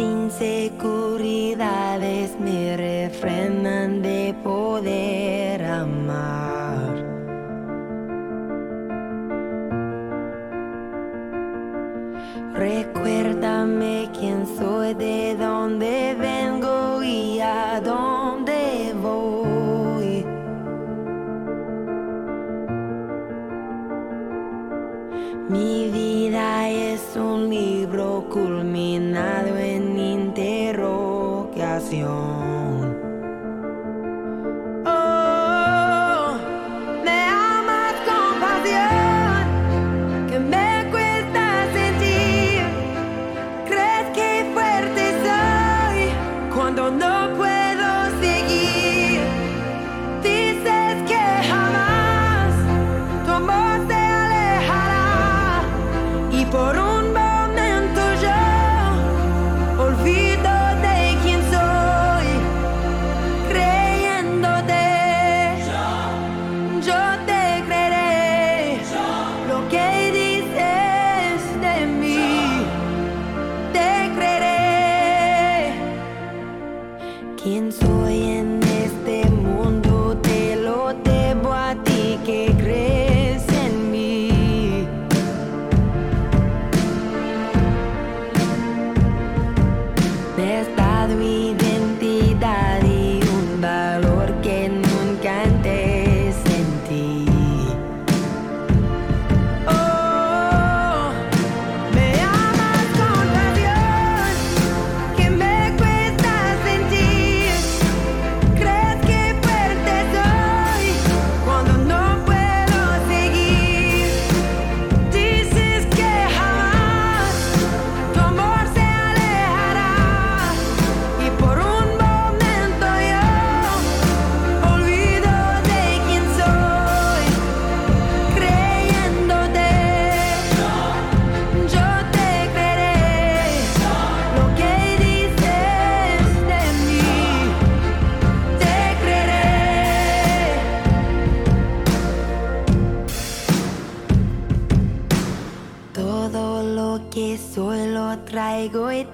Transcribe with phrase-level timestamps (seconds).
[0.00, 2.69] Inseguridades me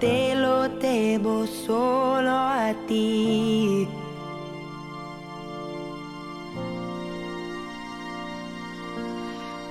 [0.00, 3.88] te lo debo solo a ti.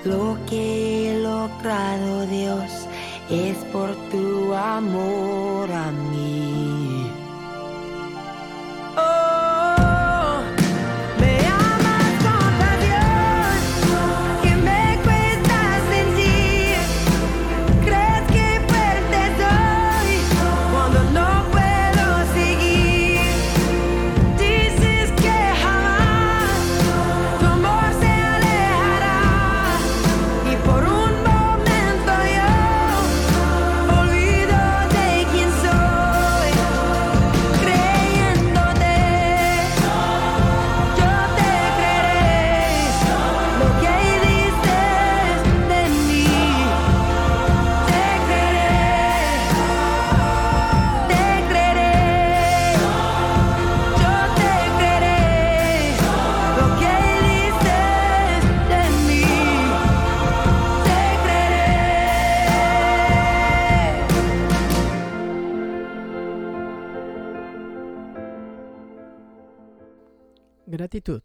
[0.04, 2.88] Lo que he logrado, Dios,
[3.30, 6.05] es por tu amor a mí.
[70.86, 71.24] Gratitud.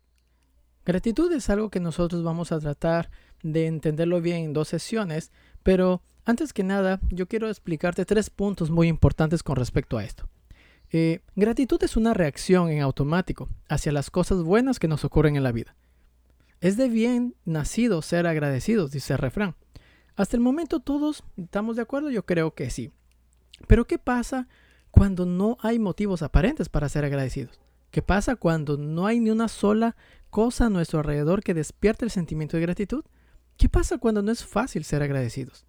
[0.87, 3.11] Gratitud es algo que nosotros vamos a tratar
[3.43, 8.71] de entenderlo bien en dos sesiones, pero antes que nada yo quiero explicarte tres puntos
[8.71, 10.31] muy importantes con respecto a esto.
[10.93, 15.43] Eh, gratitud es una reacción en automático hacia las cosas buenas que nos ocurren en
[15.43, 15.77] la vida.
[16.63, 19.56] Es de bien nacido ser agradecidos, dice el refrán.
[20.17, 22.93] Hasta el momento todos estamos de acuerdo, yo creo que sí.
[23.67, 24.49] Pero ¿qué pasa
[24.91, 27.61] cuando no hay motivos aparentes para ser agradecidos?
[27.91, 29.97] ¿Qué pasa cuando no hay ni una sola
[30.31, 33.05] cosa a nuestro alrededor que despierte el sentimiento de gratitud?
[33.57, 35.67] ¿Qué pasa cuando no es fácil ser agradecidos?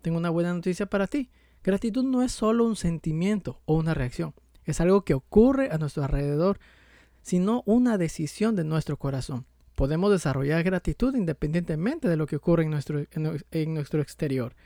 [0.00, 1.30] Tengo una buena noticia para ti.
[1.62, 4.34] Gratitud no es solo un sentimiento o una reacción.
[4.64, 6.58] Es algo que ocurre a nuestro alrededor,
[7.22, 9.44] sino una decisión de nuestro corazón.
[9.74, 14.56] Podemos desarrollar gratitud independientemente de lo que ocurre en nuestro, exterior.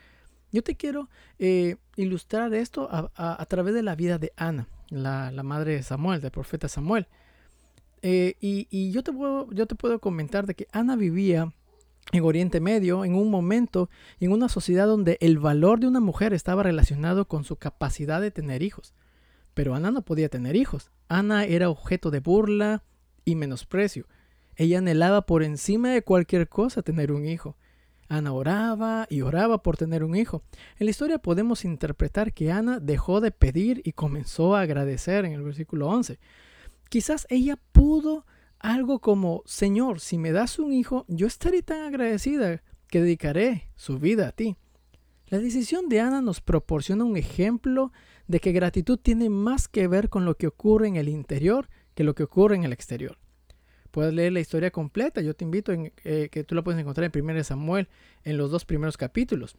[0.51, 1.09] Yo te quiero
[1.39, 4.67] eh, ilustrar esto a, través de la vida de Ana,
[5.01, 7.07] la, madre de Samuel, del profeta Samuel.
[8.01, 11.53] Eh, y, y yo, te puedo, yo te puedo comentar de que Ana vivía
[12.11, 16.33] en Oriente Medio, en un momento, en una sociedad donde el valor de una mujer
[16.33, 18.93] estaba relacionado con su capacidad de tener hijos.
[19.53, 20.91] Pero Ana no podía tener hijos.
[21.07, 22.83] Ana era objeto de burla
[23.25, 24.05] y menosprecio.
[24.55, 27.55] Ella anhelaba por encima de cualquier cosa tener un hijo.
[28.17, 30.43] Ana oraba y oraba por tener un hijo.
[30.77, 35.33] En la historia podemos interpretar que Ana dejó de pedir y comenzó a agradecer en
[35.33, 36.19] el versículo 11.
[36.89, 38.25] Quizás ella pudo
[38.59, 43.97] algo como, Señor, si me das un hijo, yo estaré tan agradecida que dedicaré su
[43.97, 44.55] vida a ti.
[45.27, 47.91] La decisión de Ana nos proporciona un ejemplo
[48.27, 52.03] de que gratitud tiene más que ver con lo que ocurre en el interior que
[52.03, 53.17] lo que ocurre en el exterior.
[53.93, 57.11] Puedes leer la historia completa, yo te invito en, eh, que tú la puedes encontrar
[57.13, 57.87] en 1 Samuel
[58.23, 59.55] en los dos primeros capítulos.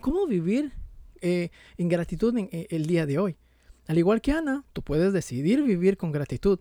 [0.00, 0.72] ¿Cómo vivir
[1.20, 3.36] eh, en gratitud en el día de hoy?
[3.88, 6.60] Al igual que Ana, tú puedes decidir vivir con gratitud.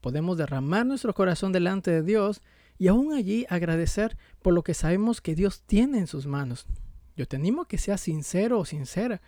[0.00, 2.40] Podemos derramar nuestro corazón delante de Dios
[2.78, 6.68] y aún allí agradecer por lo que sabemos que Dios tiene en sus manos.
[7.16, 9.20] Yo te animo a que seas sincero o sincera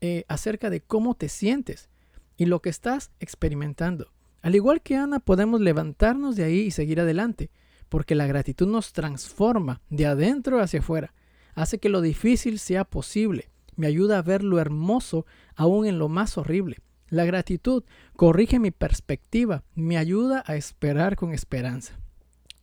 [0.00, 1.90] eh, acerca de cómo te sientes
[2.38, 4.15] y lo que estás experimentando.
[4.46, 7.50] Al igual que Ana, podemos levantarnos de ahí y seguir adelante,
[7.88, 11.14] porque la gratitud nos transforma de adentro hacia afuera,
[11.56, 15.26] hace que lo difícil sea posible, me ayuda a ver lo hermoso
[15.56, 16.76] aún en lo más horrible.
[17.08, 17.82] La gratitud
[18.14, 21.98] corrige mi perspectiva, me ayuda a esperar con esperanza.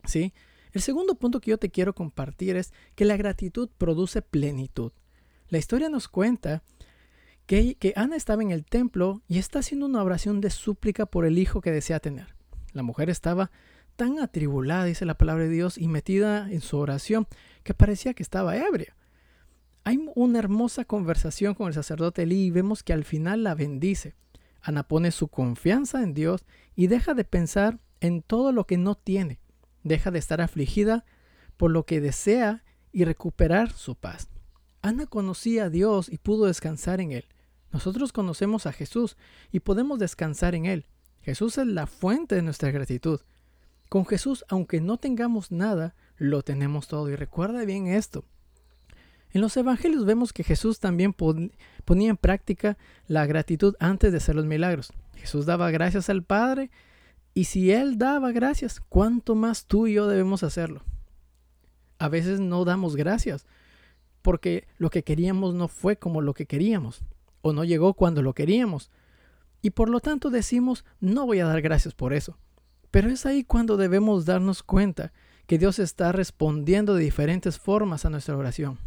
[0.06, 0.32] ¿Sí?
[0.72, 4.92] El segundo punto que yo te quiero compartir es que la gratitud produce plenitud.
[5.50, 6.62] La historia nos cuenta
[7.46, 11.38] que, Ana estaba en el templo y está haciendo una oración de súplica por el
[11.38, 12.34] hijo que desea tener.
[12.72, 13.50] La mujer estaba
[13.96, 17.26] tan atribulada, dice la palabra de Dios, y metida en su oración
[17.62, 18.96] que parecía que estaba ebria.
[19.84, 24.14] Hay una hermosa conversación con el sacerdote Elí y vemos que al final la bendice.
[24.62, 28.94] Ana pone su confianza en Dios y deja de pensar en todo lo que no
[28.94, 29.38] tiene.
[29.82, 31.04] Deja de estar afligida
[31.58, 34.30] por lo que desea y recuperar su paz.
[34.80, 37.26] Ana conocía a Dios y pudo descansar en Él.
[37.74, 39.16] Nosotros conocemos a Jesús
[39.50, 40.86] y podemos descansar en Él.
[41.22, 43.20] Jesús es la fuente de nuestra gratitud.
[43.88, 47.10] Con Jesús, aunque no tengamos nada, lo tenemos todo.
[47.10, 48.24] Y recuerda bien esto.
[49.32, 52.78] En los evangelios vemos que Jesús también ponía en práctica
[53.08, 54.92] la gratitud antes de hacer los milagros.
[55.16, 56.70] Jesús daba gracias al Padre
[57.34, 60.84] y si Él daba gracias, ¿cuánto más tú y yo debemos hacerlo?
[61.98, 63.46] A veces no damos gracias
[64.22, 67.02] porque lo que queríamos no fue como lo que queríamos
[67.44, 68.90] o no llegó cuando lo queríamos.
[69.60, 72.38] Y por lo tanto decimos, no voy a dar gracias por eso.
[72.90, 75.12] Pero es ahí cuando debemos darnos cuenta
[75.46, 78.78] que Dios está respondiendo de diferentes formas a nuestra oración.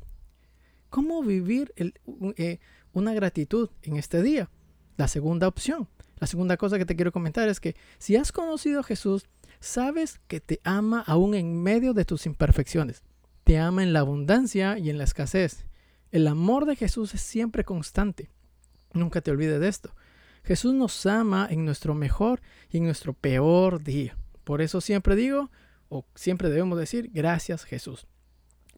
[0.89, 2.59] ¿Cómo vivir eh,
[2.93, 4.49] una gratitud en este día?
[4.97, 5.87] La segunda opción,
[6.19, 9.27] la segunda cosa que te quiero comentar es que si has conocido a Jesús,
[9.59, 13.03] sabes que te ama aún en medio de tus imperfecciones.
[13.43, 15.67] Te ama en la abundancia y en la escasez.
[16.09, 18.31] El amor de Jesús es siempre constante.
[18.97, 19.95] Nunca te olvides de esto.
[20.43, 24.17] Jesús nos ama en nuestro mejor y en nuestro peor día.
[24.43, 25.51] Por eso siempre digo,
[25.89, 28.07] o siempre debemos decir, gracias Jesús.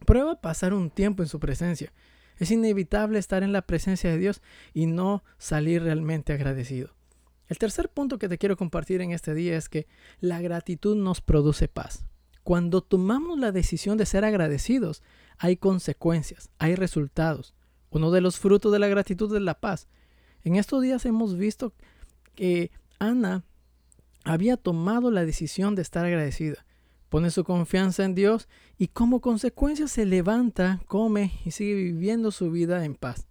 [0.04, 1.92] Prueba pasar un tiempo en su presencia.
[2.38, 6.94] Es inevitable estar en la presencia de Dios y no salir realmente agradecido.
[7.48, 9.86] El tercer punto que te quiero compartir en este día es que
[10.20, 12.06] la gratitud nos produce paz.
[12.42, 15.02] Cuando tomamos la decisión de ser agradecidos,
[15.36, 17.54] hay consecuencias, hay resultados.
[17.90, 19.88] Uno de los frutos de la gratitud es la paz.
[20.44, 21.72] En estos días hemos visto
[22.34, 23.44] que Ana
[24.24, 26.64] había tomado la decisión de estar agradecida
[27.10, 32.50] pone su confianza en Dios y como consecuencia se levanta, come y sigue viviendo su
[32.50, 33.26] vida en paz.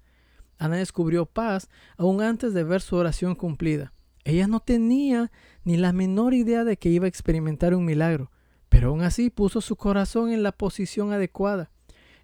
[0.59, 3.93] Ana descubrió paz aún antes de ver su oración cumplida.
[4.25, 5.31] Ella no tenía
[5.63, 8.29] ni la menor idea de que iba a experimentar un milagro,
[8.67, 11.71] pero aún así puso su corazón en la posición adecuada.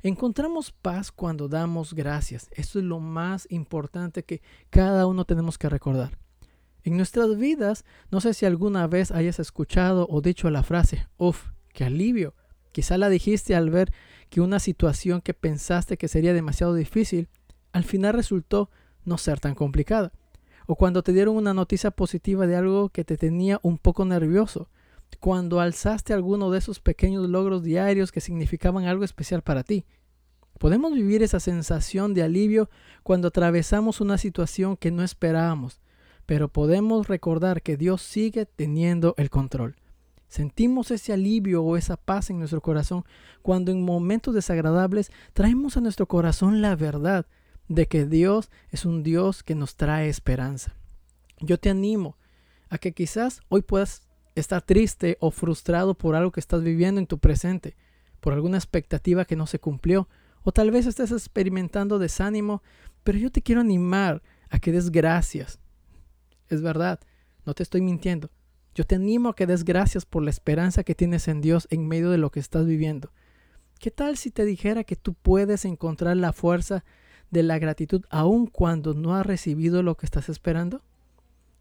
[0.06, 2.48] Encontramos paz cuando damos gracias.
[2.52, 6.20] Eso es lo más importante que cada uno tenemos que recordar.
[6.84, 11.48] En nuestras vidas, no sé si alguna vez hayas escuchado o dicho la frase, uff,
[11.74, 12.36] qué alivio.
[12.72, 13.92] Quizá la dijiste al ver
[14.30, 17.28] que una situación que pensaste que sería demasiado difícil,
[17.72, 18.70] al final resultó
[19.06, 20.12] no ser tan complicada.
[20.68, 24.70] o cuando te dieron una noticia positiva de algo que te tenía un poco nervioso,
[25.16, 29.86] cuando alzaste alguno de esos pequeños logros diarios que significaban algo especial para ti.
[30.60, 32.70] Podemos vivir esa sensación de alivio
[33.04, 35.82] cuando atravesamos una situación que no esperábamos,
[36.26, 39.76] pero podemos recordar que Dios sigue teniendo el control.
[40.28, 43.06] Sentimos ese alivio o esa paz en nuestro corazón
[43.42, 47.26] cuando en momentos desagradables traemos a nuestro corazón la verdad
[47.68, 50.76] de que Dios es un Dios que nos trae esperanza.
[51.40, 52.18] Yo te animo
[52.70, 57.08] a que quizás hoy puedas estar triste o frustrado por algo que estás viviendo en
[57.08, 57.76] tu presente,
[58.20, 60.08] por alguna expectativa que no se cumplió,
[60.44, 62.62] o tal vez estés experimentando desánimo,
[63.04, 65.60] pero yo te quiero animar a que des gracias.
[66.50, 67.00] Es verdad,
[67.46, 68.30] no te estoy mintiendo.
[68.76, 71.88] Yo te animo a que des gracias por la esperanza que tienes en Dios en
[71.88, 73.12] medio de lo que estás viviendo.
[73.80, 76.84] ¿Qué tal si te dijera que tú puedes encontrar la fuerza
[77.32, 80.82] de la gratitud aun cuando no has recibido lo que estás esperando?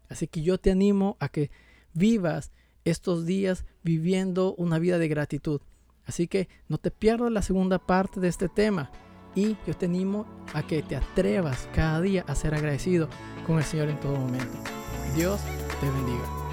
[0.09, 1.51] Así que yo te animo a que
[1.93, 2.51] vivas
[2.85, 5.61] estos días viviendo una vida de gratitud.
[6.05, 8.91] Así que no te pierdas la segunda parte de este tema
[9.33, 13.09] y yo te animo a que te atrevas cada día a ser agradecido
[13.45, 14.57] con el Señor en todo momento.
[15.15, 15.41] Dios
[15.81, 16.45] te bendiga.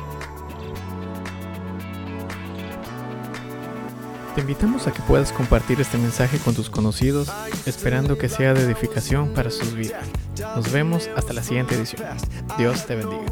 [4.34, 7.30] Te invitamos a que puedas compartir este mensaje con tus conocidos,
[7.66, 10.08] esperando que sea de edificación para sus vidas.
[10.56, 12.02] Nos vemos hasta la siguiente edición.
[12.56, 13.26] Dios te bendiga.